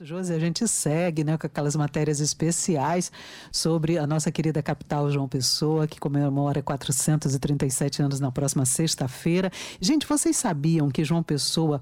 Josi, 0.00 0.32
a 0.32 0.40
gente 0.40 0.66
segue 0.66 1.22
né, 1.22 1.38
com 1.38 1.46
aquelas 1.46 1.76
matérias 1.76 2.18
especiais 2.18 3.12
sobre 3.52 3.96
a 3.96 4.04
nossa 4.04 4.32
querida 4.32 4.60
capital 4.60 5.08
João 5.08 5.28
Pessoa, 5.28 5.86
que 5.86 6.00
comemora 6.00 6.60
437 6.60 8.02
anos 8.02 8.18
na 8.18 8.32
próxima 8.32 8.64
sexta-feira. 8.64 9.52
Gente, 9.80 10.04
vocês 10.04 10.36
sabiam 10.36 10.90
que 10.90 11.04
João 11.04 11.22
Pessoa 11.22 11.80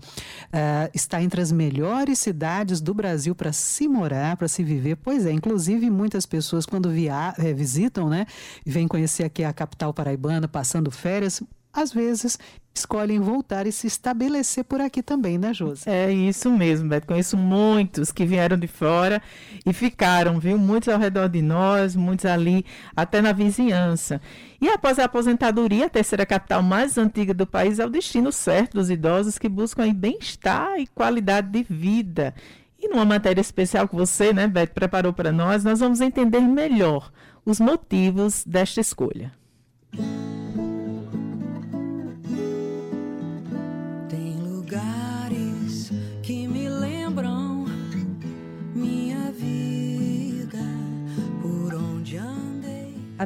uh, 0.48 0.90
está 0.93 1.22
entre 1.22 1.40
as 1.40 1.51
melhores 1.51 2.19
cidades 2.19 2.83
do 2.83 2.93
Brasil 2.93 3.35
para 3.35 3.51
se 3.51 3.88
morar, 3.88 4.37
para 4.37 4.47
se 4.47 4.63
viver? 4.63 4.97
Pois 4.97 5.24
é, 5.24 5.33
inclusive 5.33 5.88
muitas 5.88 6.26
pessoas 6.26 6.67
quando 6.67 6.90
via, 6.90 7.35
é, 7.38 7.54
visitam, 7.54 8.10
né, 8.10 8.26
vêm 8.67 8.87
conhecer 8.87 9.24
aqui 9.24 9.42
a 9.42 9.54
capital 9.54 9.94
paraibana, 9.94 10.47
passando 10.47 10.90
férias, 10.90 11.42
às 11.73 11.93
vezes 11.93 12.39
escolhem 12.75 13.21
voltar 13.21 13.67
e 13.67 13.72
se 13.72 13.87
estabelecer 13.87 14.65
por 14.65 14.81
aqui 14.81 15.03
também, 15.03 15.37
né, 15.37 15.53
Josi? 15.53 15.89
É 15.89 16.11
isso 16.11 16.51
mesmo, 16.51 16.89
Beto. 16.89 17.07
Conheço 17.07 17.37
muitos 17.37 18.11
que 18.11 18.25
vieram 18.25 18.57
de 18.57 18.66
fora 18.66 19.21
e 19.65 19.73
ficaram, 19.73 20.39
viu? 20.39 20.59
Muitos 20.59 20.89
ao 20.89 20.99
redor 20.99 21.29
de 21.29 21.43
nós, 21.43 21.95
muitos 21.95 22.25
ali, 22.27 22.65
até 22.97 23.21
na 23.21 23.33
vizinhança. 23.33 24.21
E 24.61 24.69
após 24.69 24.99
a 24.99 25.05
aposentadoria, 25.05 25.87
a 25.87 25.91
terceira 25.91 26.25
capital 26.25 26.63
mais 26.63 26.97
antiga 26.97 27.35
do 27.35 27.47
país 27.47 27.79
é 27.79 27.87
o 27.87 27.91
destino 27.91 28.33
certo 28.33 28.75
dos 28.75 28.91
idosos 28.91 29.39
que 29.39 29.49
buscam 29.49 29.93
bem-estar 29.93 30.79
e 30.79 30.87
qualidade 30.87 31.49
de 31.49 31.63
vida. 31.63 32.35
E 32.80 32.89
numa 32.89 33.05
matéria 33.05 33.41
especial 33.41 33.87
que 33.87 33.95
você, 33.95 34.33
né, 34.33 34.49
Beto, 34.49 34.73
preparou 34.73 35.13
para 35.13 35.30
nós, 35.30 35.63
nós 35.63 35.80
vamos 35.80 36.01
entender 36.01 36.41
melhor 36.41 37.13
os 37.45 37.61
motivos 37.61 38.45
desta 38.45 38.80
escolha. 38.80 39.33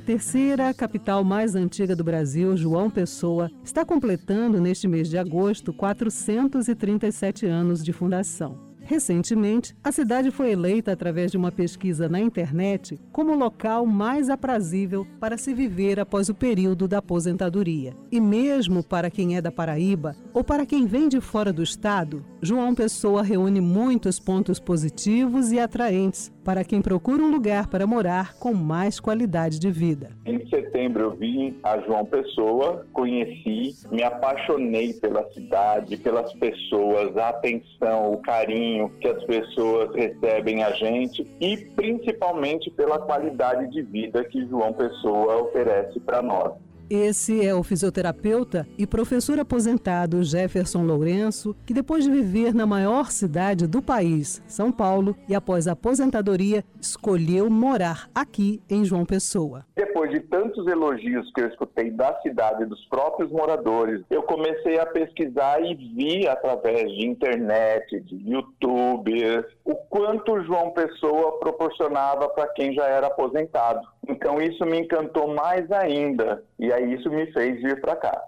Terceira 0.06 0.72
capital 0.72 1.24
mais 1.24 1.56
antiga 1.56 1.96
do 1.96 2.04
Brasil, 2.04 2.56
João 2.56 2.88
Pessoa, 2.88 3.50
está 3.64 3.84
completando 3.84 4.60
neste 4.60 4.86
mês 4.86 5.10
de 5.10 5.18
agosto 5.18 5.72
437 5.72 7.44
anos 7.44 7.82
de 7.82 7.92
fundação. 7.92 8.66
Recentemente, 8.88 9.74
a 9.82 9.90
cidade 9.90 10.30
foi 10.30 10.52
eleita 10.52 10.92
através 10.92 11.32
de 11.32 11.36
uma 11.36 11.50
pesquisa 11.50 12.08
na 12.08 12.20
internet 12.20 13.00
como 13.10 13.32
o 13.32 13.36
local 13.36 13.84
mais 13.84 14.30
aprazível 14.30 15.04
para 15.18 15.36
se 15.36 15.52
viver 15.52 15.98
após 15.98 16.28
o 16.28 16.34
período 16.34 16.86
da 16.86 16.98
aposentadoria. 16.98 17.96
E 18.12 18.20
mesmo 18.20 18.84
para 18.84 19.10
quem 19.10 19.36
é 19.36 19.42
da 19.42 19.50
Paraíba 19.50 20.14
ou 20.32 20.44
para 20.44 20.64
quem 20.64 20.86
vem 20.86 21.08
de 21.08 21.20
fora 21.20 21.52
do 21.52 21.64
estado, 21.64 22.24
João 22.46 22.76
Pessoa 22.76 23.24
reúne 23.24 23.60
muitos 23.60 24.20
pontos 24.20 24.60
positivos 24.60 25.50
e 25.50 25.58
atraentes 25.58 26.32
para 26.44 26.62
quem 26.62 26.80
procura 26.80 27.20
um 27.20 27.28
lugar 27.28 27.66
para 27.66 27.88
morar 27.88 28.34
com 28.34 28.54
mais 28.54 29.00
qualidade 29.00 29.58
de 29.58 29.68
vida. 29.68 30.10
Em 30.24 30.48
setembro 30.48 31.02
eu 31.02 31.10
vim 31.10 31.58
a 31.64 31.80
João 31.80 32.04
Pessoa, 32.04 32.86
conheci, 32.92 33.74
me 33.90 34.04
apaixonei 34.04 34.92
pela 34.92 35.28
cidade, 35.32 35.96
pelas 35.96 36.32
pessoas, 36.34 37.16
a 37.16 37.30
atenção, 37.30 38.12
o 38.12 38.18
carinho 38.18 38.92
que 39.00 39.08
as 39.08 39.24
pessoas 39.24 39.92
recebem 39.92 40.62
a 40.62 40.70
gente 40.70 41.26
e 41.40 41.56
principalmente 41.74 42.70
pela 42.70 43.00
qualidade 43.00 43.72
de 43.72 43.82
vida 43.82 44.22
que 44.22 44.46
João 44.46 44.72
Pessoa 44.72 45.42
oferece 45.42 45.98
para 45.98 46.22
nós. 46.22 46.52
Esse 46.88 47.44
é 47.44 47.52
o 47.52 47.64
fisioterapeuta 47.64 48.64
e 48.78 48.86
professor 48.86 49.40
aposentado 49.40 50.22
Jefferson 50.22 50.84
Lourenço, 50.84 51.56
que 51.66 51.74
depois 51.74 52.04
de 52.04 52.10
viver 52.10 52.54
na 52.54 52.64
maior 52.64 53.10
cidade 53.10 53.66
do 53.66 53.82
país, 53.82 54.40
São 54.46 54.70
Paulo, 54.70 55.16
e 55.28 55.34
após 55.34 55.66
a 55.66 55.72
aposentadoria, 55.72 56.64
escolheu 56.80 57.50
morar 57.50 58.08
aqui 58.14 58.62
em 58.70 58.84
João 58.84 59.04
Pessoa. 59.04 59.66
Depois 59.74 60.12
de 60.12 60.20
tantos 60.20 60.64
elogios 60.68 61.28
que 61.32 61.40
eu 61.40 61.48
escutei 61.48 61.90
da 61.90 62.20
cidade 62.20 62.62
e 62.62 62.66
dos 62.66 62.84
próprios 62.84 63.32
moradores, 63.32 64.04
eu 64.08 64.22
comecei 64.22 64.78
a 64.78 64.86
pesquisar 64.86 65.60
e 65.60 65.74
vi 65.74 66.28
através 66.28 66.88
de 66.92 67.04
internet, 67.04 68.00
de 68.02 68.30
YouTube, 68.30 69.44
o 69.64 69.74
quanto 69.74 70.40
João 70.44 70.70
Pessoa 70.70 71.40
proporcionava 71.40 72.28
para 72.28 72.46
quem 72.48 72.72
já 72.74 72.84
era 72.84 73.08
aposentado. 73.08 73.80
Então 74.08 74.40
isso 74.40 74.64
me 74.64 74.80
encantou 74.80 75.34
mais 75.34 75.70
ainda 75.70 76.42
e 76.58 76.72
aí 76.72 76.94
isso 76.94 77.10
me 77.10 77.26
fez 77.32 77.60
vir 77.60 77.80
para 77.80 77.96
cá. 77.96 78.22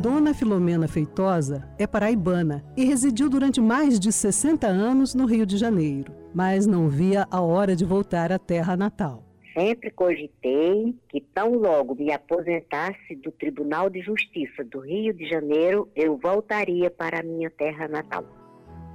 Dona 0.00 0.32
Filomena 0.32 0.86
Feitosa 0.86 1.68
é 1.78 1.86
paraibana 1.86 2.64
e 2.76 2.84
residiu 2.84 3.28
durante 3.28 3.60
mais 3.60 3.98
de 3.98 4.12
60 4.12 4.66
anos 4.66 5.14
no 5.14 5.26
Rio 5.26 5.44
de 5.44 5.56
Janeiro, 5.56 6.12
mas 6.32 6.64
não 6.64 6.88
via 6.88 7.26
a 7.30 7.40
hora 7.40 7.74
de 7.74 7.84
voltar 7.84 8.30
à 8.30 8.38
terra 8.38 8.76
natal. 8.76 9.24
Sempre 9.52 9.90
cogitei 9.90 10.94
que 11.08 11.20
tão 11.20 11.54
logo 11.54 11.94
me 11.94 12.12
aposentasse 12.12 13.16
do 13.16 13.32
Tribunal 13.32 13.90
de 13.90 14.00
Justiça 14.00 14.62
do 14.62 14.80
Rio 14.80 15.12
de 15.12 15.26
Janeiro, 15.28 15.88
eu 15.96 16.16
voltaria 16.16 16.90
para 16.90 17.20
a 17.20 17.22
minha 17.22 17.50
terra 17.50 17.88
natal. 17.88 18.24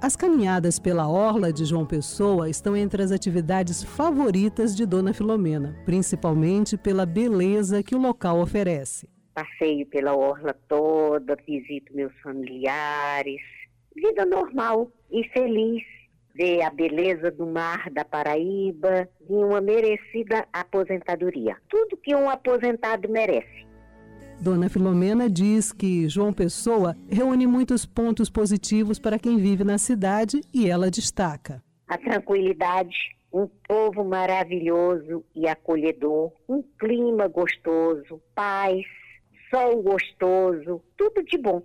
As 0.02 0.16
caminhadas 0.16 0.80
pela 0.80 1.08
orla 1.08 1.52
de 1.52 1.64
João 1.64 1.86
Pessoa 1.86 2.50
estão 2.50 2.76
entre 2.76 3.04
as 3.04 3.12
atividades 3.12 3.84
favoritas 3.84 4.74
de 4.74 4.84
Dona 4.84 5.14
Filomena, 5.14 5.80
principalmente 5.84 6.76
pela 6.76 7.06
beleza 7.06 7.84
que 7.84 7.94
o 7.94 8.00
local 8.00 8.40
oferece. 8.40 9.08
Passeio 9.32 9.86
pela 9.86 10.12
orla 10.12 10.56
toda, 10.68 11.36
visito 11.46 11.94
meus 11.94 12.12
familiares. 12.20 13.40
Vida 13.94 14.26
normal 14.26 14.90
e 15.08 15.22
feliz. 15.28 15.84
Ver 16.34 16.62
a 16.62 16.70
beleza 16.70 17.30
do 17.30 17.46
mar 17.46 17.88
da 17.92 18.04
Paraíba 18.04 19.08
e 19.30 19.32
uma 19.32 19.60
merecida 19.60 20.48
aposentadoria. 20.52 21.56
Tudo 21.68 21.96
que 21.96 22.12
um 22.12 22.28
aposentado 22.28 23.08
merece. 23.08 23.71
Dona 24.42 24.68
Filomena 24.68 25.30
diz 25.30 25.72
que 25.72 26.08
João 26.08 26.32
Pessoa 26.32 26.96
reúne 27.08 27.46
muitos 27.46 27.86
pontos 27.86 28.28
positivos 28.28 28.98
para 28.98 29.16
quem 29.16 29.36
vive 29.36 29.62
na 29.62 29.78
cidade 29.78 30.40
e 30.52 30.68
ela 30.68 30.90
destaca: 30.90 31.62
a 31.86 31.96
tranquilidade, 31.96 32.96
um 33.32 33.48
povo 33.68 34.02
maravilhoso 34.02 35.24
e 35.32 35.46
acolhedor, 35.46 36.32
um 36.48 36.60
clima 36.76 37.28
gostoso, 37.28 38.20
paz, 38.34 38.84
sol 39.48 39.80
gostoso, 39.80 40.82
tudo 40.96 41.22
de 41.22 41.38
bom. 41.38 41.62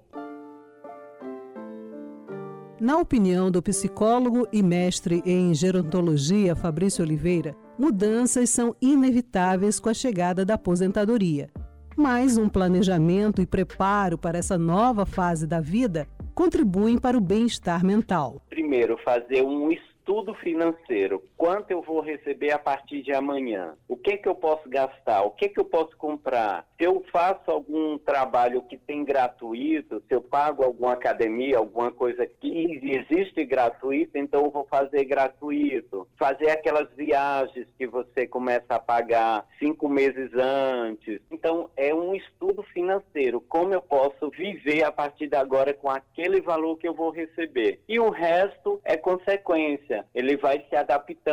Na 2.79 2.99
opinião 2.99 3.49
do 3.49 3.59
psicólogo 3.59 4.47
e 4.53 4.61
mestre 4.61 5.23
em 5.25 5.51
gerontologia 5.51 6.55
Fabrício 6.55 7.03
Oliveira, 7.03 7.55
mudanças 7.75 8.51
são 8.51 8.75
inevitáveis 8.79 9.79
com 9.79 9.89
a 9.89 9.95
chegada 9.95 10.45
da 10.45 10.53
aposentadoria 10.53 11.49
mas 11.97 12.38
um 12.38 12.47
planejamento 12.47 13.41
e 13.41 13.47
preparo 13.47 14.19
para 14.19 14.38
essa 14.38 14.58
nova 14.58 15.03
fase 15.03 15.47
da 15.47 15.59
vida 15.59 16.08
contribuem 16.35 17.00
para 17.00 17.18
o 17.18 17.22
bem-estar 17.22 17.84
mental. 17.84 18.40
Primeiro, 18.47 18.96
fazer 19.03 19.41
um 19.41 19.72
estudo 19.72 20.35
financeiro, 20.35 21.24
quanto 21.37 21.71
eu 21.71 21.81
vou 21.81 22.01
receber 22.01 22.51
a 22.51 22.59
partir 22.59 23.03
de 23.03 23.13
amanhã, 23.13 23.75
o 23.87 23.95
que 23.95 24.17
que 24.17 24.27
eu 24.27 24.35
posso 24.35 24.67
gastar, 24.67 25.21
o 25.21 25.31
que 25.31 25.49
que 25.49 25.59
eu 25.59 25.65
posso 25.65 25.95
comprar, 25.95 26.65
se 26.77 26.83
eu 26.83 27.05
faço 27.11 27.51
algum 27.51 27.97
trabalho 27.99 28.63
que 28.63 28.77
tem 28.77 29.05
gratuito, 29.05 30.01
se 30.07 30.13
eu 30.13 30.21
pago 30.21 30.63
alguma 30.63 30.93
academia, 30.93 31.57
alguma 31.57 31.91
coisa 31.91 32.25
que 32.25 32.79
existe 32.81 33.45
gratuito, 33.45 34.17
então 34.17 34.45
eu 34.45 34.51
vou 34.51 34.65
fazer 34.65 35.05
gratuito. 35.05 36.07
Fazer 36.17 36.49
aquelas 36.49 36.89
viagens 36.95 37.67
que 37.77 37.85
você 37.85 38.27
começa 38.27 38.65
a 38.69 38.79
pagar 38.79 39.45
cinco 39.59 39.87
meses 39.87 40.31
antes. 40.33 41.21
Então 41.29 41.69
é 41.75 41.93
um 41.93 42.15
estudo 42.15 42.63
financeiro, 42.63 43.39
como 43.41 43.73
eu 43.73 43.81
posso 43.81 44.29
viver 44.31 44.83
a 44.83 44.91
partir 44.91 45.27
de 45.27 45.35
agora 45.35 45.73
com 45.73 45.89
aquele 45.89 46.41
valor 46.41 46.77
que 46.77 46.87
eu 46.87 46.93
vou 46.93 47.11
receber. 47.11 47.79
E 47.87 47.99
o 47.99 48.09
resto 48.09 48.79
é 48.83 48.97
consequência 48.97 50.05
ele 50.13 50.37
vai 50.37 50.66
se 50.69 50.75
adaptando 50.75 51.27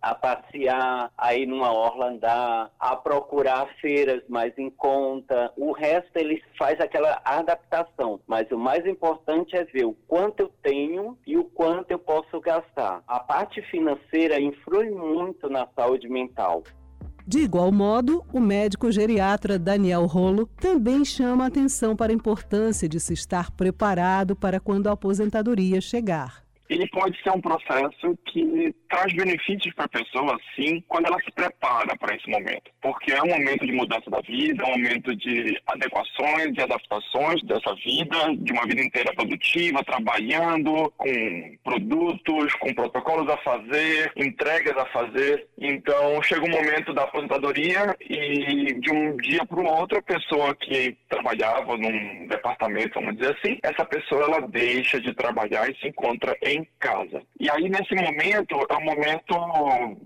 a 0.00 0.14
passear, 0.14 1.10
a 1.16 1.34
ir 1.34 1.46
numa 1.46 1.72
orla 1.72 2.10
andar, 2.10 2.70
a 2.78 2.96
procurar 2.96 3.68
feiras 3.80 4.22
mais 4.28 4.56
em 4.58 4.70
conta. 4.70 5.52
O 5.56 5.72
resto 5.72 6.16
ele 6.16 6.42
faz 6.58 6.80
aquela 6.80 7.20
adaptação, 7.24 8.20
mas 8.26 8.50
o 8.50 8.58
mais 8.58 8.86
importante 8.86 9.56
é 9.56 9.64
ver 9.64 9.84
o 9.84 9.96
quanto 10.06 10.40
eu 10.40 10.52
tenho 10.62 11.18
e 11.26 11.36
o 11.36 11.44
quanto 11.44 11.90
eu 11.90 11.98
posso 11.98 12.40
gastar. 12.40 13.02
A 13.06 13.20
parte 13.20 13.60
financeira 13.70 14.40
influi 14.40 14.90
muito 14.90 15.48
na 15.48 15.66
saúde 15.74 16.08
mental. 16.08 16.62
De 17.26 17.38
igual 17.38 17.72
modo, 17.72 18.22
o 18.34 18.38
médico 18.38 18.92
geriatra 18.92 19.58
Daniel 19.58 20.04
Rolo 20.04 20.46
também 20.60 21.04
chama 21.06 21.46
atenção 21.46 21.96
para 21.96 22.12
a 22.12 22.14
importância 22.14 22.86
de 22.86 23.00
se 23.00 23.14
estar 23.14 23.50
preparado 23.50 24.36
para 24.36 24.60
quando 24.60 24.88
a 24.88 24.92
aposentadoria 24.92 25.80
chegar 25.80 26.43
ele 26.68 26.88
pode 26.88 27.20
ser 27.22 27.30
um 27.30 27.40
processo 27.40 28.18
que 28.26 28.74
traz 28.88 29.12
benefícios 29.12 29.74
para 29.74 29.84
a 29.84 29.88
pessoa, 29.88 30.38
sim, 30.56 30.82
quando 30.88 31.06
ela 31.06 31.18
se 31.22 31.30
prepara 31.32 31.96
para 31.96 32.16
esse 32.16 32.28
momento. 32.28 32.70
Porque 32.80 33.12
é 33.12 33.22
um 33.22 33.28
momento 33.28 33.66
de 33.66 33.72
mudança 33.72 34.10
da 34.10 34.20
vida, 34.20 34.62
é 34.62 34.66
um 34.66 34.78
momento 34.78 35.14
de 35.16 35.60
adequações, 35.66 36.52
de 36.52 36.62
adaptações 36.62 37.42
dessa 37.44 37.74
vida, 37.76 38.16
de 38.38 38.52
uma 38.52 38.66
vida 38.66 38.82
inteira 38.82 39.12
produtiva, 39.14 39.84
trabalhando, 39.84 40.92
com 40.96 41.56
produtos, 41.62 42.54
com 42.54 42.74
protocolos 42.74 43.30
a 43.30 43.36
fazer, 43.38 44.12
entregas 44.16 44.76
a 44.76 44.86
fazer. 44.86 45.46
Então, 45.58 46.22
chega 46.22 46.44
um 46.44 46.50
momento 46.50 46.92
da 46.92 47.02
aposentadoria 47.02 47.96
e 48.00 48.74
de 48.74 48.90
um 48.90 49.16
dia 49.16 49.44
para 49.44 49.60
o 49.60 49.66
outro, 49.66 49.98
a 49.98 50.02
pessoa 50.02 50.54
que 50.54 50.96
trabalhava 51.08 51.76
num 51.76 52.26
departamento, 52.26 52.94
vamos 52.94 53.16
dizer 53.16 53.36
assim, 53.36 53.58
essa 53.62 53.84
pessoa 53.84 54.24
ela 54.24 54.40
deixa 54.48 55.00
de 55.00 55.14
trabalhar 55.14 55.70
e 55.70 55.76
se 55.78 55.88
encontra 55.88 56.36
em 56.42 56.53
casa. 56.78 57.22
E 57.40 57.50
aí, 57.50 57.68
nesse 57.68 57.94
momento, 57.94 58.54
é 58.68 58.74
um 58.76 58.84
momento 58.84 59.34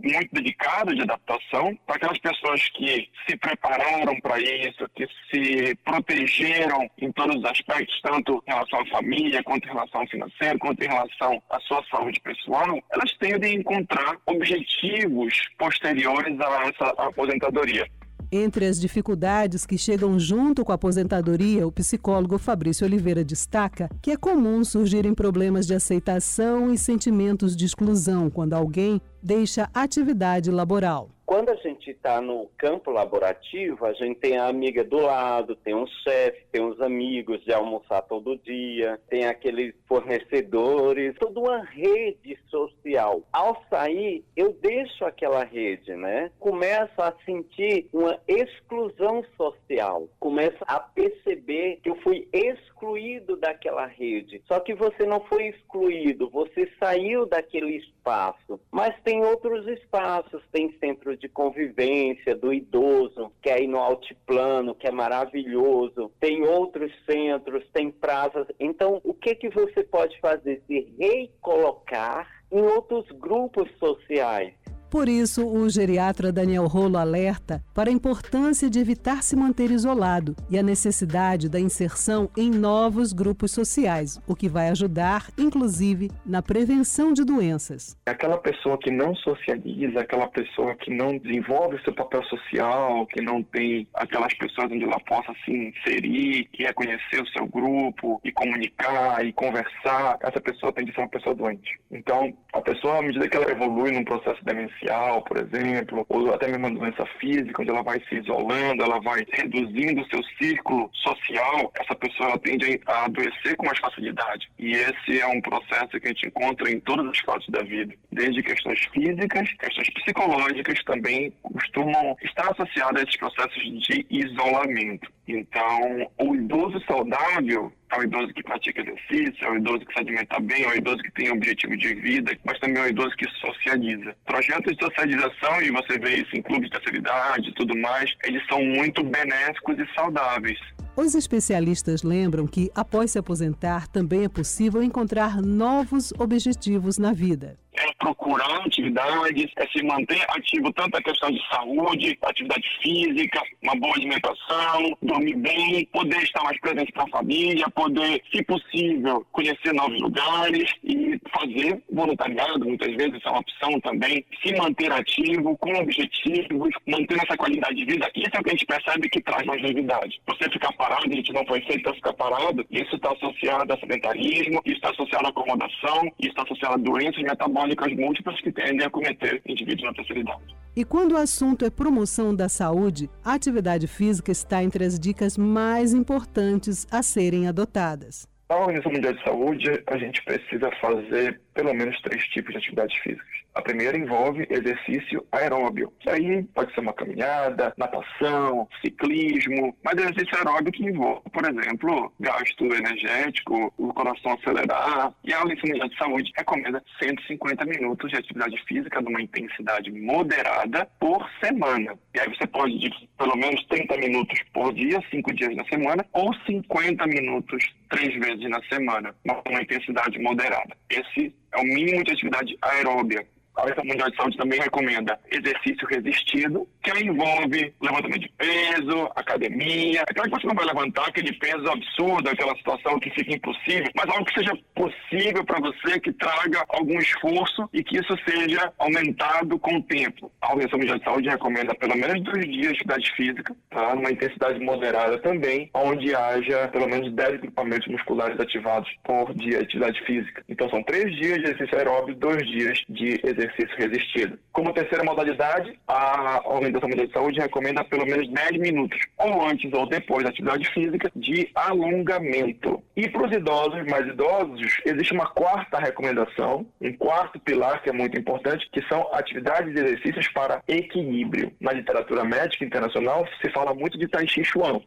muito 0.02 0.32
delicado 0.32 0.94
de 0.94 1.02
adaptação 1.02 1.76
para 1.86 1.96
aquelas 1.96 2.18
pessoas 2.18 2.68
que 2.70 3.08
se 3.28 3.36
prepararam 3.36 4.18
para 4.20 4.38
isso, 4.40 4.88
que 4.94 5.06
se 5.30 5.74
protegeram 5.84 6.88
em 6.98 7.10
todos 7.12 7.36
os 7.36 7.44
aspectos, 7.44 8.00
tanto 8.02 8.42
em 8.46 8.52
relação 8.52 8.80
à 8.80 8.86
família, 8.86 9.42
quanto 9.42 9.66
em 9.66 9.72
relação 9.72 10.00
ao 10.00 10.06
financeiro, 10.06 10.58
quanto 10.58 10.82
em 10.82 10.88
relação 10.88 11.42
à 11.50 11.60
sua 11.60 11.84
saúde 11.90 12.20
pessoal, 12.20 12.78
elas 12.90 13.12
tendem 13.18 13.56
a 13.56 13.60
encontrar 13.60 14.16
objetivos 14.26 15.48
posteriores 15.58 16.40
a 16.40 16.68
essa 16.68 16.86
aposentadoria. 17.02 17.86
Entre 18.30 18.66
as 18.66 18.78
dificuldades 18.78 19.64
que 19.64 19.78
chegam 19.78 20.18
junto 20.18 20.62
com 20.62 20.70
a 20.70 20.74
aposentadoria, 20.74 21.66
o 21.66 21.72
psicólogo 21.72 22.36
Fabrício 22.36 22.86
Oliveira 22.86 23.24
destaca 23.24 23.88
que 24.02 24.10
é 24.10 24.16
comum 24.18 24.62
surgirem 24.64 25.14
problemas 25.14 25.66
de 25.66 25.74
aceitação 25.74 26.70
e 26.70 26.76
sentimentos 26.76 27.56
de 27.56 27.64
exclusão 27.64 28.28
quando 28.28 28.52
alguém 28.52 29.00
deixa 29.22 29.68
atividade 29.74 30.50
laboral. 30.50 31.10
Quando 31.28 31.50
a 31.50 31.56
gente 31.56 31.90
está 31.90 32.22
no 32.22 32.48
campo 32.56 32.90
laborativo, 32.90 33.84
a 33.84 33.92
gente 33.92 34.18
tem 34.18 34.38
a 34.38 34.48
amiga 34.48 34.82
do 34.82 34.96
lado, 34.96 35.54
tem 35.56 35.74
um 35.74 35.86
chefe, 35.86 36.46
tem 36.50 36.64
os 36.64 36.80
amigos 36.80 37.44
de 37.44 37.52
almoçar 37.52 38.00
todo 38.00 38.38
dia, 38.38 38.98
tem 39.10 39.26
aqueles 39.26 39.74
fornecedores, 39.86 41.14
toda 41.18 41.38
uma 41.38 41.62
rede 41.64 42.38
social. 42.48 43.22
Ao 43.30 43.62
sair, 43.68 44.24
eu 44.34 44.54
deixo 44.54 45.04
aquela 45.04 45.44
rede, 45.44 45.94
né? 45.96 46.30
Começo 46.38 46.94
a 46.96 47.12
sentir 47.26 47.90
uma 47.92 48.18
exclusão 48.26 49.22
social, 49.36 50.08
começo 50.18 50.64
a 50.66 50.80
perceber 50.80 51.80
que 51.82 51.90
eu 51.90 51.96
fui 51.96 52.26
excluído 52.32 53.36
daquela 53.36 53.84
rede. 53.84 54.42
Só 54.48 54.60
que 54.60 54.74
você 54.74 55.04
não 55.04 55.20
foi 55.26 55.48
excluído, 55.48 56.30
você 56.30 56.72
saiu 56.78 57.26
daquele 57.26 57.76
espaço. 58.08 58.60
Mas 58.70 58.94
tem 59.04 59.24
outros 59.24 59.66
espaços, 59.68 60.42
tem 60.50 60.74
centros 60.78 61.18
de 61.18 61.28
convivência 61.28 62.34
do 62.34 62.52
idoso, 62.52 63.30
que 63.42 63.50
é 63.50 63.66
no 63.66 63.78
altiplano, 63.78 64.74
que 64.74 64.86
é 64.86 64.90
maravilhoso. 64.90 66.10
Tem 66.18 66.42
outros 66.42 66.92
centros, 67.04 67.64
tem 67.72 67.90
praças. 67.90 68.46
Então, 68.58 69.00
o 69.04 69.12
que 69.12 69.34
que 69.34 69.50
você 69.50 69.84
pode 69.84 70.18
fazer? 70.20 70.62
Se 70.66 70.92
recolocar 70.98 72.26
em 72.50 72.62
outros 72.62 73.06
grupos 73.18 73.70
sociais. 73.78 74.54
Por 74.90 75.06
isso, 75.06 75.46
o 75.46 75.68
geriatra 75.68 76.32
Daniel 76.32 76.66
Rolo 76.66 76.96
alerta 76.96 77.62
para 77.74 77.90
a 77.90 77.92
importância 77.92 78.70
de 78.70 78.78
evitar 78.78 79.22
se 79.22 79.36
manter 79.36 79.70
isolado 79.70 80.34
e 80.48 80.58
a 80.58 80.62
necessidade 80.62 81.48
da 81.48 81.60
inserção 81.60 82.30
em 82.34 82.50
novos 82.50 83.12
grupos 83.12 83.52
sociais, 83.52 84.18
o 84.26 84.34
que 84.34 84.48
vai 84.48 84.70
ajudar, 84.70 85.28
inclusive, 85.36 86.10
na 86.24 86.40
prevenção 86.40 87.12
de 87.12 87.22
doenças. 87.22 87.98
Aquela 88.06 88.38
pessoa 88.38 88.78
que 88.78 88.90
não 88.90 89.14
socializa, 89.14 90.00
aquela 90.00 90.26
pessoa 90.28 90.74
que 90.76 90.90
não 90.90 91.18
desenvolve 91.18 91.82
seu 91.84 91.94
papel 91.94 92.24
social, 92.24 93.06
que 93.08 93.20
não 93.20 93.42
tem 93.42 93.86
aquelas 93.92 94.32
pessoas 94.34 94.72
onde 94.72 94.84
ela 94.84 95.00
possa 95.00 95.34
se 95.44 95.50
inserir, 95.50 96.48
e 96.58 96.64
reconhecer 96.64 97.20
o 97.20 97.28
seu 97.28 97.46
grupo, 97.46 98.20
e 98.24 98.32
comunicar, 98.32 99.24
e 99.24 99.32
conversar, 99.34 100.16
essa 100.22 100.40
pessoa 100.40 100.72
tem 100.72 100.86
de 100.86 100.94
ser 100.94 101.00
uma 101.02 101.08
pessoa 101.08 101.34
doente. 101.34 101.78
Então, 101.90 102.32
a 102.54 102.60
pessoa, 102.62 102.98
à 102.98 103.02
medida 103.02 103.28
que 103.28 103.36
ela 103.36 103.50
evolui 103.50 103.92
num 103.92 104.04
processo 104.04 104.42
demencial, 104.44 104.77
por 105.26 105.36
exemplo, 105.38 106.06
ou 106.08 106.32
até 106.32 106.46
mesmo 106.46 106.66
uma 106.66 106.78
doença 106.78 107.04
física, 107.18 107.62
onde 107.62 107.70
ela 107.70 107.82
vai 107.82 108.00
se 108.08 108.16
isolando, 108.16 108.82
ela 108.82 109.00
vai 109.00 109.24
reduzindo 109.32 110.02
o 110.02 110.08
seu 110.08 110.22
círculo 110.38 110.90
social, 110.94 111.72
essa 111.78 111.94
pessoa 111.94 112.38
tende 112.38 112.80
a 112.86 113.04
adoecer 113.04 113.56
com 113.56 113.66
mais 113.66 113.78
facilidade. 113.78 114.50
E 114.58 114.72
esse 114.72 115.20
é 115.20 115.26
um 115.26 115.40
processo 115.40 115.98
que 116.00 116.06
a 116.06 116.08
gente 116.08 116.28
encontra 116.28 116.70
em 116.70 116.80
todas 116.80 117.06
as 117.06 117.18
fases 117.20 117.48
da 117.48 117.62
vida, 117.62 117.94
desde 118.12 118.42
questões 118.42 118.80
físicas, 118.92 119.52
questões 119.54 119.90
psicológicas 119.90 120.82
também 120.84 121.32
costumam 121.42 122.16
estar 122.22 122.50
associadas 122.50 123.00
a 123.00 123.04
esses 123.04 123.16
processos 123.16 123.62
de 123.62 124.06
isolamento. 124.10 125.10
Então, 125.26 126.10
o 126.18 126.34
idoso 126.34 126.80
saudável 126.86 127.72
é 127.92 127.98
o 127.98 128.02
idoso 128.04 128.32
que 128.34 128.42
pratica 128.42 128.82
exercício, 128.82 129.46
é 129.46 129.50
o 129.50 129.56
idoso 129.56 129.80
que 129.80 129.92
se 129.92 129.98
alimenta 130.00 130.40
bem, 130.40 130.64
é 130.64 130.68
o 130.68 130.76
idoso 130.76 130.98
que 130.98 131.12
tem 131.12 131.30
objetivo 131.30 131.76
de 131.76 131.94
vida, 131.94 132.36
mas 132.44 132.58
também 132.58 132.82
o 132.82 132.88
idoso 132.88 133.16
que 133.16 133.28
socializa. 133.40 134.14
Projetos 134.26 134.76
de 134.76 134.84
socialização, 134.84 135.62
e 135.62 135.70
você 135.70 135.98
vê 135.98 136.16
isso 136.16 136.36
em 136.36 136.42
clubes 136.42 136.70
de 136.70 136.72
terceira 136.72 136.98
idade 136.98 137.48
e 137.48 137.54
tudo 137.54 137.76
mais, 137.78 138.14
eles 138.24 138.42
são 138.46 138.62
muito 138.62 139.02
benéficos 139.02 139.78
e 139.78 139.94
saudáveis. 139.94 140.58
Os 140.96 141.14
especialistas 141.14 142.02
lembram 142.02 142.46
que, 142.46 142.70
após 142.74 143.12
se 143.12 143.18
aposentar, 143.18 143.86
também 143.86 144.24
é 144.24 144.28
possível 144.28 144.82
encontrar 144.82 145.40
novos 145.40 146.12
objetivos 146.18 146.98
na 146.98 147.12
vida 147.12 147.56
é 147.78 147.92
procurar 147.98 148.66
atividades, 148.66 149.46
é 149.56 149.66
se 149.68 149.82
manter 149.82 150.24
ativo 150.30 150.72
tanto 150.72 150.96
a 150.96 151.02
questão 151.02 151.30
de 151.30 151.40
saúde, 151.48 152.18
atividade 152.22 152.68
física, 152.82 153.42
uma 153.62 153.74
boa 153.76 153.94
alimentação, 153.94 154.96
dormir 155.02 155.36
bem, 155.36 155.84
poder 155.86 156.22
estar 156.22 156.42
mais 156.42 156.58
presente 156.60 156.92
para 156.92 157.04
a 157.04 157.08
família, 157.08 157.68
poder, 157.70 158.22
se 158.32 158.42
possível, 158.44 159.24
conhecer 159.32 159.72
novos 159.72 160.00
lugares 160.00 160.70
e 160.84 161.20
fazer 161.32 161.82
voluntariado, 161.92 162.64
muitas 162.64 162.94
vezes 162.94 163.20
é 163.24 163.28
uma 163.28 163.40
opção 163.40 163.80
também, 163.80 164.24
se 164.42 164.54
manter 164.56 164.90
ativo, 164.92 165.56
com 165.58 165.72
objetivos, 165.74 166.70
manter 166.86 167.18
essa 167.18 167.36
qualidade 167.36 167.76
de 167.76 167.84
vida. 167.84 168.10
Isso 168.14 168.30
é 168.34 168.40
o 168.40 168.42
que 168.42 168.50
a 168.50 168.52
gente 168.52 168.66
percebe 168.66 169.08
que 169.08 169.20
traz 169.20 169.46
mais 169.46 169.60
longevidade. 169.62 170.20
Você 170.26 170.50
ficar 170.50 170.72
parado, 170.72 171.06
a 171.10 171.14
gente 171.14 171.32
não 171.32 171.44
foi 171.46 171.60
feito 171.62 171.82
para 171.82 171.94
ficar 171.94 172.12
parado, 172.14 172.66
isso 172.70 172.96
está 172.96 173.12
associado 173.12 173.72
a 173.72 173.78
sedentarismo, 173.78 174.60
isso 174.64 174.76
está 174.76 174.90
associado 174.90 175.26
à 175.26 175.30
acomodação, 175.30 176.12
isso 176.18 176.30
está 176.30 176.42
associado 176.42 176.74
a 176.74 176.78
doenças 176.78 177.22
metabólicas 177.22 177.67
crônicas 177.76 177.92
múltiplas 177.94 178.40
que 178.40 178.52
tendem 178.52 178.86
a 178.86 178.90
cometer 178.90 179.40
indivíduos 179.46 179.88
na 179.88 179.92
terceira 179.94 180.20
idade. 180.20 180.56
E 180.76 180.84
quando 180.84 181.12
o 181.12 181.16
assunto 181.16 181.64
é 181.64 181.70
promoção 181.70 182.34
da 182.34 182.48
saúde, 182.48 183.10
a 183.24 183.34
atividade 183.34 183.86
física 183.86 184.30
está 184.30 184.62
entre 184.62 184.84
as 184.84 184.98
dicas 184.98 185.36
mais 185.36 185.92
importantes 185.92 186.86
a 186.90 187.02
serem 187.02 187.48
adotadas. 187.48 188.28
Na 188.48 188.56
Organização 188.56 188.92
Mundial 188.92 189.12
de 189.12 189.24
Saúde, 189.24 189.82
a 189.86 189.98
gente 189.98 190.24
precisa 190.24 190.70
fazer 190.80 191.40
pelo 191.58 191.74
menos 191.74 192.00
três 192.02 192.22
tipos 192.28 192.52
de 192.52 192.58
atividades 192.58 192.96
físicas. 192.98 193.26
A 193.52 193.60
primeira 193.60 193.98
envolve 193.98 194.46
exercício 194.48 195.26
aeróbio. 195.32 195.92
Isso 195.98 196.08
aí 196.08 196.44
pode 196.54 196.72
ser 196.72 196.78
uma 196.78 196.92
caminhada, 196.92 197.74
natação, 197.76 198.68
ciclismo, 198.80 199.76
mas 199.82 199.98
exercício 199.98 200.38
aeróbio 200.38 200.70
que 200.70 200.84
envolve, 200.84 201.28
por 201.32 201.44
exemplo, 201.44 202.12
gasto 202.20 202.64
energético, 202.64 203.74
o 203.76 203.92
coração 203.92 204.34
acelerar. 204.34 205.12
E 205.24 205.34
a 205.34 205.44
Mundial 205.44 205.88
de 205.88 205.98
Saúde 205.98 206.32
recomenda 206.36 206.80
150 207.02 207.64
minutos 207.64 208.08
de 208.08 208.18
atividade 208.18 208.64
física 208.68 209.02
de 209.02 209.08
uma 209.08 209.20
intensidade 209.20 209.90
moderada 209.90 210.88
por 211.00 211.28
semana. 211.42 211.98
E 212.14 212.20
aí 212.20 212.28
você 212.28 212.46
pode 212.46 212.72
ir 212.72 212.92
pelo 213.18 213.34
menos 213.34 213.64
30 213.66 213.96
minutos 213.96 214.38
por 214.54 214.72
dia, 214.72 215.02
5 215.10 215.34
dias 215.34 215.56
na 215.56 215.64
semana, 215.64 216.06
ou 216.12 216.32
50 216.46 217.04
minutos 217.08 217.64
três 217.90 218.14
vezes 218.14 218.48
na 218.48 218.62
semana, 218.68 219.12
uma 219.24 219.62
intensidade 219.62 220.18
moderada. 220.20 220.76
Esse 220.88 221.34
é 221.52 221.58
o 221.58 221.64
mínimo 221.64 222.04
de 222.04 222.12
atividade 222.12 222.56
aeróbia 222.60 223.26
a 223.58 223.62
Organização 223.62 223.84
Mundial 223.84 224.10
de 224.10 224.16
Saúde 224.16 224.36
também 224.36 224.60
recomenda 224.60 225.18
exercício 225.30 225.86
resistido, 225.88 226.66
que 226.82 226.90
envolve 227.02 227.74
levantamento 227.82 228.20
de 228.20 228.32
peso, 228.36 229.10
academia, 229.16 230.02
aquela 230.02 230.28
que 230.28 230.40
você 230.40 230.46
não 230.46 230.54
vai 230.54 230.64
levantar 230.64 231.08
aquele 231.08 231.32
peso 231.34 231.68
absurdo, 231.68 232.30
aquela 232.30 232.56
situação 232.56 233.00
que 233.00 233.10
fica 233.10 233.34
impossível, 233.34 233.90
mas 233.96 234.08
algo 234.08 234.24
que 234.24 234.34
seja 234.34 234.56
possível 234.74 235.44
para 235.44 235.60
você, 235.60 235.98
que 235.98 236.12
traga 236.12 236.64
algum 236.68 236.98
esforço 236.98 237.68
e 237.72 237.82
que 237.82 237.98
isso 237.98 238.16
seja 238.28 238.72
aumentado 238.78 239.58
com 239.58 239.76
o 239.76 239.82
tempo. 239.82 240.30
A 240.40 240.52
Organização 240.52 240.78
Mundial 240.78 240.98
de 240.98 241.04
Saúde 241.04 241.28
recomenda 241.28 241.74
pelo 241.74 241.96
menos 241.96 242.22
dois 242.22 242.44
dias 242.44 242.62
de 242.62 242.68
atividade 242.68 243.12
física, 243.16 243.56
tá? 243.70 243.94
numa 243.94 244.12
intensidade 244.12 244.60
moderada 244.60 245.18
também, 245.18 245.68
onde 245.74 246.14
haja 246.14 246.68
pelo 246.68 246.88
menos 246.88 247.12
10 247.12 247.34
equipamentos 247.42 247.88
musculares 247.88 248.38
ativados 248.38 248.88
por 249.02 249.34
dia 249.34 249.58
de 249.58 249.64
atividade 249.64 250.00
física. 250.04 250.44
Então 250.48 250.70
são 250.70 250.82
três 250.84 251.14
dias 251.16 251.38
de 251.38 251.44
exercício 251.44 251.76
aeróbico, 251.76 252.20
dois 252.20 252.46
dias 252.46 252.84
de 252.88 253.20
exercício 253.24 253.47
exercício 253.48 253.76
resistido. 253.76 254.38
Como 254.52 254.72
terceira 254.72 255.04
modalidade, 255.04 255.78
a 255.86 256.42
Organização 256.46 256.88
Mundial 256.88 257.06
de 257.06 257.12
Saúde 257.12 257.40
recomenda 257.40 257.84
pelo 257.84 258.06
menos 258.06 258.28
10 258.28 258.52
minutos, 258.60 258.98
ou 259.16 259.46
antes 259.46 259.72
ou 259.72 259.88
depois 259.88 260.24
da 260.24 260.30
atividade 260.30 260.68
física, 260.70 261.10
de 261.14 261.50
alongamento. 261.54 262.82
E 262.96 263.08
para 263.08 263.26
os 263.26 263.32
idosos, 263.32 263.86
mais 263.86 264.06
idosos, 264.06 264.80
existe 264.84 265.12
uma 265.12 265.26
quarta 265.26 265.78
recomendação, 265.78 266.66
um 266.80 266.92
quarto 266.92 267.38
pilar 267.40 267.82
que 267.82 267.90
é 267.90 267.92
muito 267.92 268.18
importante, 268.18 268.68
que 268.72 268.82
são 268.88 269.08
atividades 269.12 269.74
e 269.74 269.78
exercícios 269.78 270.28
para 270.28 270.62
equilíbrio. 270.66 271.52
Na 271.60 271.72
literatura 271.72 272.24
médica 272.24 272.64
internacional 272.64 273.26
se 273.40 273.50
fala 273.50 273.74
muito 273.74 273.98
de 273.98 274.08
Tai 274.08 274.26
Chi 274.26 274.44
Chuan, 274.44 274.80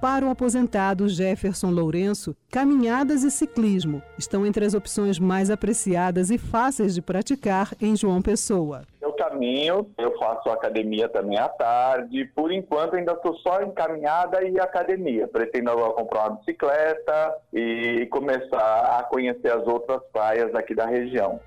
Para 0.00 0.24
o 0.24 0.30
aposentado 0.30 1.08
Jefferson 1.08 1.70
Lourenço, 1.70 2.36
caminhadas 2.52 3.24
e 3.24 3.32
ciclismo 3.32 4.00
estão 4.16 4.46
entre 4.46 4.64
as 4.64 4.72
opções 4.72 5.18
mais 5.18 5.50
apreciadas 5.50 6.30
e 6.30 6.38
fáceis 6.38 6.94
de 6.94 7.02
praticar 7.02 7.72
em 7.80 7.96
João 7.96 8.22
Pessoa. 8.22 8.82
Eu 9.00 9.12
caminho, 9.14 9.90
eu 9.98 10.16
faço 10.16 10.50
academia 10.50 11.08
também 11.08 11.36
à 11.36 11.48
tarde. 11.48 12.26
Por 12.26 12.52
enquanto, 12.52 12.94
ainda 12.94 13.12
estou 13.12 13.34
só 13.38 13.60
em 13.60 13.72
caminhada 13.72 14.40
e 14.44 14.60
academia. 14.60 15.26
Pretendo 15.26 15.70
agora 15.70 15.92
comprar 15.94 16.28
uma 16.28 16.36
bicicleta 16.36 17.34
e 17.52 18.06
começar 18.06 19.00
a 19.00 19.02
conhecer 19.02 19.52
as 19.52 19.66
outras 19.66 20.00
praias 20.12 20.54
aqui 20.54 20.76
da 20.76 20.86
região. 20.86 21.40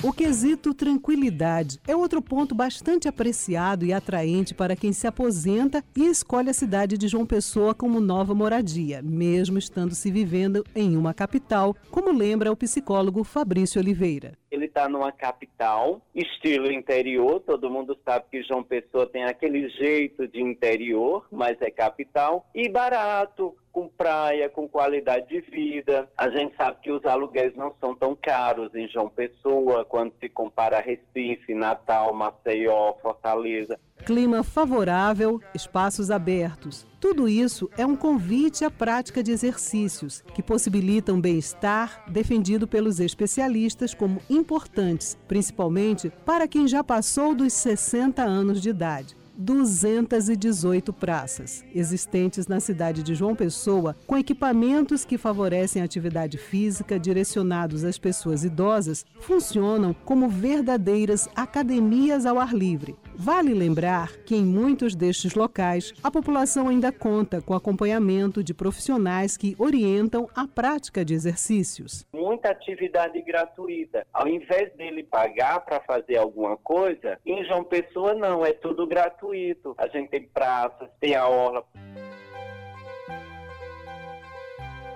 O 0.00 0.12
quesito 0.12 0.72
tranquilidade 0.72 1.80
é 1.84 1.96
outro 1.96 2.22
ponto 2.22 2.54
bastante 2.54 3.08
apreciado 3.08 3.84
e 3.84 3.92
atraente 3.92 4.54
para 4.54 4.76
quem 4.76 4.92
se 4.92 5.08
aposenta 5.08 5.82
e 5.96 6.06
escolhe 6.06 6.50
a 6.50 6.54
cidade 6.54 6.96
de 6.96 7.08
João 7.08 7.26
Pessoa 7.26 7.74
como 7.74 7.98
nova 7.98 8.32
moradia, 8.32 9.02
mesmo 9.02 9.58
estando 9.58 9.96
se 9.96 10.08
vivendo 10.12 10.64
em 10.72 10.96
uma 10.96 11.12
capital, 11.12 11.74
como 11.90 12.12
lembra 12.12 12.52
o 12.52 12.56
psicólogo 12.56 13.24
Fabrício 13.24 13.80
Oliveira. 13.80 14.38
Ele 14.52 14.66
está 14.66 14.88
numa 14.88 15.10
capital, 15.10 16.00
estilo 16.14 16.70
interior, 16.70 17.40
todo 17.40 17.68
mundo 17.68 17.98
sabe 18.04 18.26
que 18.30 18.42
João 18.44 18.62
Pessoa 18.62 19.04
tem 19.04 19.24
aquele 19.24 19.68
jeito 19.68 20.28
de 20.28 20.40
interior, 20.40 21.26
mas 21.30 21.60
é 21.60 21.72
capital, 21.72 22.48
e 22.54 22.68
barato, 22.68 23.52
com 23.78 23.88
praia, 23.88 24.48
com 24.48 24.68
qualidade 24.68 25.28
de 25.28 25.40
vida. 25.40 26.08
A 26.18 26.28
gente 26.28 26.56
sabe 26.56 26.78
que 26.82 26.90
os 26.90 27.04
aluguéis 27.04 27.54
não 27.54 27.72
são 27.80 27.94
tão 27.94 28.16
caros 28.16 28.74
em 28.74 28.88
João 28.88 29.08
Pessoa 29.08 29.84
quando 29.84 30.12
se 30.18 30.28
compara 30.28 30.78
a 30.78 30.80
Recife, 30.80 31.54
Natal, 31.54 32.12
Maceió, 32.12 32.94
Fortaleza. 33.00 33.78
Clima 34.04 34.42
favorável, 34.42 35.40
espaços 35.54 36.10
abertos. 36.10 36.84
Tudo 37.00 37.28
isso 37.28 37.70
é 37.78 37.86
um 37.86 37.94
convite 37.94 38.64
à 38.64 38.70
prática 38.70 39.22
de 39.22 39.30
exercícios 39.30 40.22
que 40.34 40.42
possibilitam 40.42 41.20
bem-estar, 41.20 42.02
defendido 42.10 42.66
pelos 42.66 42.98
especialistas 42.98 43.94
como 43.94 44.20
importantes, 44.28 45.16
principalmente 45.28 46.10
para 46.26 46.48
quem 46.48 46.66
já 46.66 46.82
passou 46.82 47.32
dos 47.32 47.52
60 47.52 48.22
anos 48.22 48.60
de 48.60 48.70
idade. 48.70 49.16
218 49.38 50.92
praças, 50.92 51.64
existentes 51.72 52.48
na 52.48 52.58
cidade 52.58 53.04
de 53.04 53.14
João 53.14 53.36
Pessoa, 53.36 53.96
com 54.04 54.18
equipamentos 54.18 55.04
que 55.04 55.16
favorecem 55.16 55.80
a 55.80 55.84
atividade 55.84 56.36
física 56.36 56.98
direcionados 56.98 57.84
às 57.84 57.96
pessoas 57.96 58.42
idosas, 58.42 59.06
funcionam 59.20 59.94
como 60.04 60.28
verdadeiras 60.28 61.28
academias 61.36 62.26
ao 62.26 62.40
ar 62.40 62.52
livre. 62.52 62.96
Vale 63.20 63.52
lembrar 63.52 64.16
que 64.18 64.36
em 64.36 64.44
muitos 64.44 64.94
destes 64.94 65.34
locais, 65.34 65.92
a 66.04 66.08
população 66.08 66.68
ainda 66.68 66.92
conta 66.92 67.42
com 67.42 67.52
acompanhamento 67.52 68.44
de 68.44 68.54
profissionais 68.54 69.36
que 69.36 69.56
orientam 69.58 70.28
a 70.36 70.46
prática 70.46 71.04
de 71.04 71.14
exercícios. 71.14 72.06
Muita 72.12 72.50
atividade 72.50 73.20
gratuita. 73.22 74.06
Ao 74.12 74.28
invés 74.28 74.72
dele 74.76 75.02
pagar 75.02 75.64
para 75.64 75.80
fazer 75.80 76.16
alguma 76.16 76.56
coisa, 76.56 77.18
em 77.26 77.44
João 77.44 77.64
Pessoa 77.64 78.14
não, 78.14 78.46
é 78.46 78.52
tudo 78.52 78.86
gratuito. 78.86 79.74
A 79.76 79.88
gente 79.88 80.10
tem 80.10 80.22
praças, 80.22 80.88
tem 81.00 81.16
a 81.16 81.26
orla. 81.26 81.64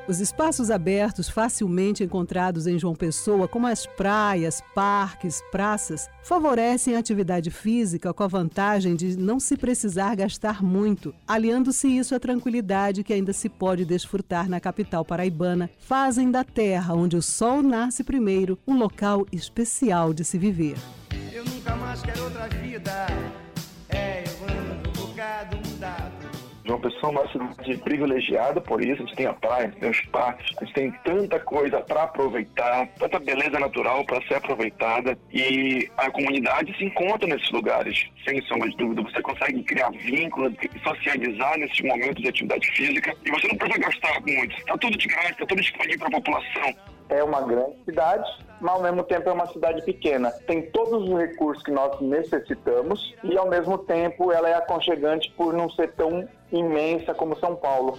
Os 0.09 0.21
espaços 0.21 0.69
abertos 0.69 1.29
facilmente 1.29 2.03
encontrados 2.03 2.67
em 2.67 2.77
João 2.77 2.95
Pessoa, 2.95 3.47
como 3.47 3.69
as 3.69 3.87
praias, 3.87 4.61
parques, 4.75 5.41
praças, 5.53 6.11
favorecem 6.25 6.97
a 6.97 6.99
atividade 6.99 7.53
física 7.53 8.13
com 8.13 8.25
a 8.25 8.27
vantagem 8.27 8.97
de 8.97 9.17
não 9.17 9.39
se 9.39 9.57
precisar 9.57 10.17
gastar 10.17 10.61
muito, 10.61 11.15
aliando-se 11.27 11.87
isso 11.87 12.17
à 12.17 12.21
tranquilidade 12.21 13.05
que 13.05 13.13
ainda 13.13 13.33
se 13.33 13.49
pode 13.49 13.85
desfrutar 13.85 14.49
na 14.49 14.59
capital 14.59 15.05
paraibana, 15.05 15.71
fazem 15.79 16.33
da 16.33 16.43
terra 16.43 16.95
onde 16.95 17.17
o 17.17 17.23
sol 17.23 17.63
nasce 17.63 18.03
primeiro 18.03 18.59
um 18.67 18.77
local 18.77 19.25
especial 19.31 20.13
de 20.13 20.25
se 20.25 20.37
viver. 20.37 20.77
Eu 21.33 21.45
nunca 21.45 21.77
mais 21.77 22.03
quero 22.03 22.25
outra 22.25 22.49
vida. 22.49 23.07
É, 23.89 24.25
eu 24.25 24.45
ando 24.47 24.89
um 24.89 25.07
bocado 25.07 25.57
mudado. 25.59 26.12
João 26.65 26.81
Pessoa 26.81 27.13
é 27.13 27.19
uma 27.19 27.29
cidade 27.33 27.77
privilegiada 27.79 28.61
por 28.61 28.83
isso. 28.83 29.03
A 29.03 29.07
gente 29.07 29.17
tem 29.17 29.27
a 29.27 29.33
praia, 29.33 29.73
tem 29.79 29.91
os 29.91 30.01
parques, 30.07 30.57
a 30.59 30.65
gente 30.65 30.75
tem 30.75 30.91
tanta 31.05 31.41
coisa 31.41 31.81
para 31.81 32.05
aproveitar, 32.05 32.87
tanta 32.99 33.19
beleza 33.19 33.59
natural 33.59 34.05
para 34.05 34.23
ser 34.27 34.35
aproveitada. 34.35 35.19
E 35.33 35.91
a 35.97 36.11
comunidade 36.11 36.77
se 36.77 36.85
encontra 36.85 37.29
nesses 37.29 37.51
lugares, 37.51 38.07
sem 38.25 38.41
sombra 38.43 38.69
de 38.71 38.77
dúvida. 38.77 39.03
Você 39.03 39.21
consegue 39.23 39.63
criar 39.65 39.91
vínculos, 39.91 40.55
socializar 40.83 41.59
nesses 41.59 41.81
momentos 41.81 42.23
de 42.23 42.29
atividade 42.29 42.67
física 42.71 43.15
e 43.25 43.31
você 43.31 43.49
não 43.49 43.57
precisa 43.57 43.79
gastar 43.79 44.21
muito. 44.21 44.57
Está 44.57 44.79
tudo 44.79 44.97
de 44.97 45.09
graça, 45.09 45.31
está 45.31 45.47
tudo 45.47 45.61
disponível 45.61 45.99
para 45.99 46.09
a 46.09 46.21
população 46.21 46.92
é 47.09 47.23
uma 47.23 47.41
grande 47.43 47.77
cidade, 47.85 48.29
mas 48.61 48.75
ao 48.75 48.83
mesmo 48.83 49.03
tempo 49.03 49.29
é 49.29 49.33
uma 49.33 49.47
cidade 49.47 49.83
pequena. 49.83 50.31
Tem 50.47 50.63
todos 50.71 51.09
os 51.09 51.19
recursos 51.19 51.63
que 51.63 51.71
nós 51.71 52.01
necessitamos 52.01 53.15
e 53.25 53.37
ao 53.37 53.49
mesmo 53.49 53.79
tempo 53.79 54.33
ela 54.33 54.49
é 54.49 54.55
aconchegante 54.55 55.33
por 55.37 55.53
não 55.53 55.69
ser 55.71 55.93
tão 55.93 56.29
imensa 56.53 57.13
como 57.15 57.39
São 57.39 57.57
Paulo. 57.57 57.99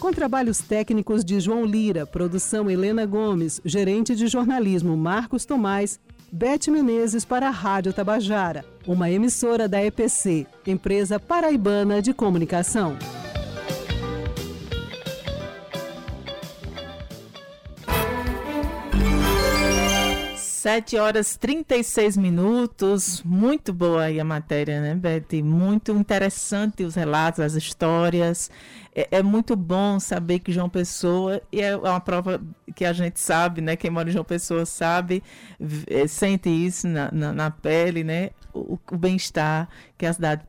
Com 0.00 0.12
trabalhos 0.12 0.58
técnicos 0.58 1.24
de 1.24 1.38
João 1.38 1.64
Lira, 1.64 2.04
produção 2.04 2.68
Helena 2.68 3.06
Gomes, 3.06 3.60
gerente 3.64 4.16
de 4.16 4.26
jornalismo 4.26 4.96
Marcos 4.96 5.44
Tomás, 5.44 6.00
Bete 6.30 6.70
Menezes 6.70 7.24
para 7.24 7.46
a 7.46 7.50
Rádio 7.50 7.92
Tabajara, 7.92 8.64
uma 8.84 9.10
emissora 9.10 9.68
da 9.68 9.84
EPC, 9.84 10.46
empresa 10.66 11.20
paraibana 11.20 12.02
de 12.02 12.12
comunicação. 12.12 12.96
7 20.62 20.96
horas 20.96 21.36
36 21.36 22.16
minutos. 22.16 23.20
Muito 23.24 23.72
boa 23.72 24.04
aí 24.04 24.20
a 24.20 24.24
matéria, 24.24 24.80
né, 24.80 24.94
Betty? 24.94 25.42
Muito 25.42 25.90
interessante 25.90 26.84
os 26.84 26.94
relatos, 26.94 27.40
as 27.40 27.54
histórias. 27.54 28.48
É, 28.94 29.08
é, 29.10 29.22
muito 29.24 29.56
bom 29.56 29.98
saber 29.98 30.38
que 30.38 30.52
João 30.52 30.68
Pessoa, 30.68 31.42
e 31.50 31.60
é 31.60 31.76
uma 31.76 31.98
prova 31.98 32.40
que 32.76 32.84
a 32.84 32.92
gente 32.92 33.18
sabe, 33.18 33.60
né? 33.60 33.74
Quem 33.74 33.90
mora 33.90 34.08
em 34.08 34.12
João 34.12 34.24
Pessoa 34.24 34.64
sabe, 34.64 35.20
é, 35.88 36.06
sente 36.06 36.48
isso 36.48 36.86
na, 36.86 37.10
na, 37.10 37.32
na 37.32 37.50
pele, 37.50 38.04
né? 38.04 38.30
O, 38.54 38.78
o 38.92 38.96
bem-estar 38.96 39.68
que 39.98 40.06
a 40.06 40.12
cidade 40.12 40.44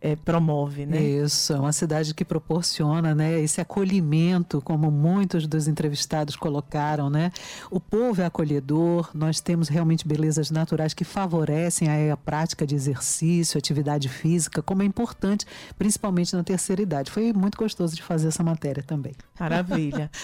é, 0.00 0.16
promove, 0.16 0.86
né? 0.86 1.00
Isso, 1.00 1.52
é 1.52 1.60
uma 1.60 1.72
cidade 1.72 2.14
que 2.14 2.24
proporciona, 2.24 3.14
né, 3.14 3.40
esse 3.40 3.60
acolhimento, 3.60 4.62
como 4.62 4.90
muitos 4.90 5.46
dos 5.46 5.68
entrevistados 5.68 6.36
colocaram, 6.36 7.10
né? 7.10 7.30
O 7.70 7.78
povo 7.78 8.22
é 8.22 8.26
acolhedor, 8.26 9.10
nós 9.12 9.40
temos 9.40 9.68
realmente 9.68 10.08
belezas 10.08 10.50
naturais 10.50 10.94
que 10.94 11.04
favorecem 11.04 11.88
a, 11.88 12.14
a 12.14 12.16
prática 12.16 12.66
de 12.66 12.74
exercício, 12.74 13.58
atividade 13.58 14.08
física, 14.08 14.62
como 14.62 14.82
é 14.82 14.86
importante, 14.86 15.44
principalmente 15.76 16.34
na 16.34 16.42
terceira 16.42 16.80
idade. 16.80 17.10
Foi 17.10 17.32
muito 17.32 17.58
gostoso 17.58 17.94
de 17.94 18.02
fazer 18.02 18.28
essa 18.28 18.42
matéria 18.42 18.82
também. 18.82 19.12
Maravilha. 19.38 20.10